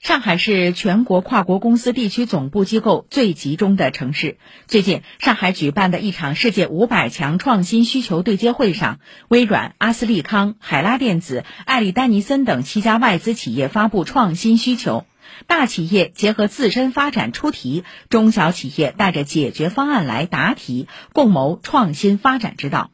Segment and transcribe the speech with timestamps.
[0.00, 4.38] 上海是全国跨国公司地区总部机构最集中的城市。
[4.66, 15.04] 最近，上海举办的一场世界五百强创新需求对接会上，微软、阿斯利康、海拉电子、艾利丹尼森等七家外资企业发布创新需求。
[15.46, 22.90] 大企业结合自身发展出题，中小企业带着解决方案来答题，共谋创新发展之道。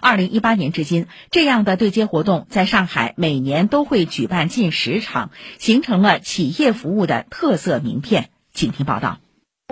[0.00, 8.30] 二零一八年至今，这样的对接活动在上海每年都会举办近十场，形成了企业服务的特色名片。
[8.52, 9.18] 请听报道。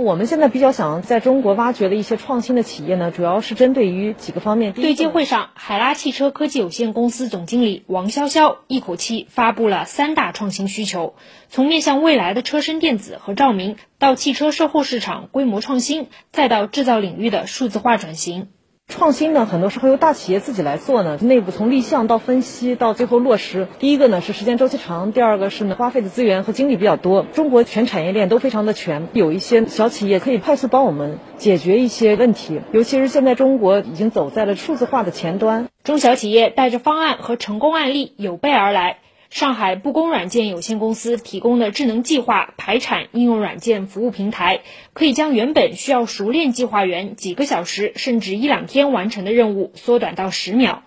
[0.03, 4.75] 我们现在比较想在中国挖掘的一些创新的企业呢，主要是针对于几个方面。
[4.75, 11.15] 对接会上，海拉汽车科技有限公司总经理王潇潇一口气发布了三大创新需求，
[11.49, 18.49] 从面向未来的车身电子和照明，到汽车售后市场规模创新，再到制造领域的数字化转型。
[18.89, 21.19] 创新呢，很多时候由大企业自己来做呢。
[21.21, 27.27] 内部从立项到分析到最后落实，第一个呢是时间周期长，第二个是呢花费的资源和精力比较多。
[27.35, 32.63] 中国全产业链都非常的全，有一些小企业可以快速帮我们解决一些问题。
[32.73, 38.99] 尤其是现在中国已经走在了数字化的前端，中小企业带着方案和成功案例有备而来。
[39.37, 44.63] 上海布工软件有限公司提供的智能计划排产应用软件服务平台，
[44.95, 50.85] 可以将原本需要熟练计划员几个小时甚至一两天完成的任务缩短到十秒。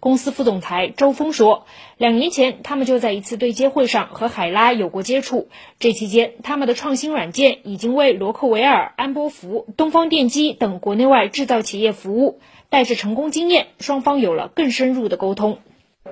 [0.00, 1.64] 公司副总裁周峰说，
[1.96, 5.46] 两年前他们就在一次对接会上和海拉有过接触，
[5.78, 12.40] 这期间他们的创新软件已经为罗克维尔、安波福、东方电机等国内外制造企业服务。
[12.68, 15.58] 带着成功经验，双方有了更深入的沟通。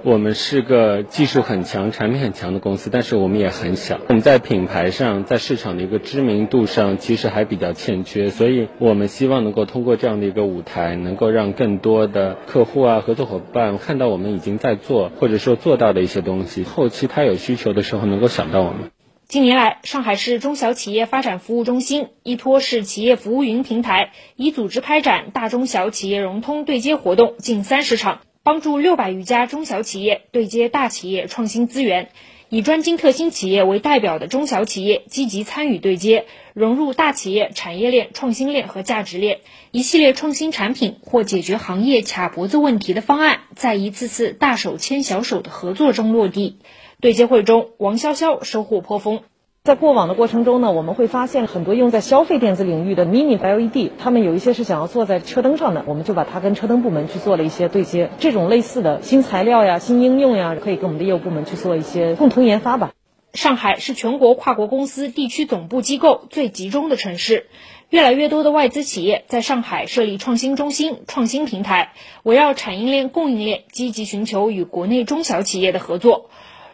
[0.02, 4.00] 我们是个技术很强、产品很强的公司，但是我们也很小。
[4.08, 8.30] 我们在品牌上、在市场的一个知名度上，其实还比较欠缺。
[8.30, 16.64] 所以，我们希望能够通过这样的一个舞台，能够让更多的客户啊、合作伙伴看到我们已经在做或者说做到的一些东西。
[16.64, 18.92] 后期他有需求的时候，能够想到我们。
[19.28, 28.20] 近年来，上海市中小企业发展服务中心依托市企业服务云平台，已组织开展大中小企业融通对接活动近三十场。
[28.42, 32.08] 帮助六百余家中小企业对接大企业创新资源，
[32.48, 36.24] 以专精特新企业为代表的中小企业积极参与对接，
[36.54, 39.40] 融入大企业产业链、创新链和价值链，
[39.72, 46.56] 一系列创新产品或解决行业卡脖子问题的方案，在一次次大手牵小手的合作中落地。
[47.00, 49.22] 对接会中，王潇潇收获颇丰。
[49.70, 58.10] 在过往的过程中呢，我们会发现很多用在消费电子领域的 mini LED，他们有一些是想要做在车灯上的，我们就把它跟车灯部门去做了一些对接。
[58.18, 62.90] 这种类似的新材料呀、新应用呀，可以跟我们的业务部门去做一些共同研发吧。
[63.32, 67.46] 上海是全国跨国公司地区总部机构最集中的城市，
[67.90, 71.92] 越来越多的外资企业在上海设立创新中心、创新平台，
[72.24, 76.28] 围绕产业链、供应链，积极寻求与国内中小企业的合作。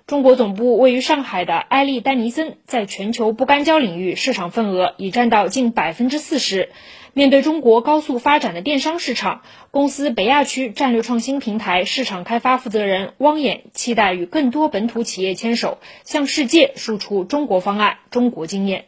[0.07, 6.69] 中国总部位于上海的埃利丹尼森，在全球不干胶领域市场份额已占到近百分之四十。
[7.13, 18.85] 面对中国高速发展的电商市场，公司北亚区战略创新平台市场开发负责人汪衍期待与更多本土企业牵手，向世界输出中国方案、中国经验。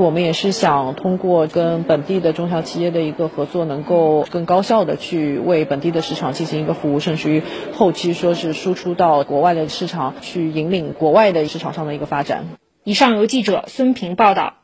[0.00, 7.42] 我们也是想通过跟本地的中小企业的一个合作，能够更高效的去为本地的市场进行一个服务，甚至于
[7.74, 12.46] 后期说是输出到国外的市场，去引领国外的市场上的一个发展。
[12.82, 14.59] 以上由记者孙平报道。